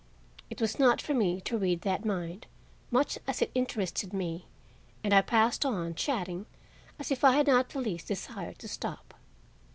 It 0.49 0.59
was 0.59 0.79
not 0.79 0.99
for 0.99 1.13
me 1.13 1.39
to 1.41 1.59
read 1.59 1.81
that 1.81 2.03
mind, 2.05 2.47
much 2.89 3.19
as 3.27 3.39
it 3.39 3.51
interested 3.53 4.13
me, 4.13 4.47
and 5.03 5.13
I 5.13 5.21
passed 5.21 5.63
on, 5.63 5.93
chatting, 5.93 6.47
as 6.97 7.11
if 7.11 7.23
I 7.23 7.33
had 7.35 7.45
not 7.45 7.69
the 7.69 7.81
least 7.81 8.07
desire 8.07 8.53
to 8.53 8.67
stop. 8.67 9.13